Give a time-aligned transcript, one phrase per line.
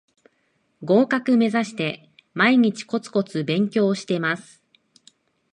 [0.83, 4.63] 合格めざして毎日コツコツ勉強してます